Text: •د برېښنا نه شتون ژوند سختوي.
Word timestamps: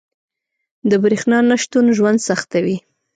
•د 0.89 0.91
برېښنا 1.03 1.39
نه 1.49 1.55
شتون 1.63 1.85
ژوند 1.97 2.17
سختوي. 2.27 2.77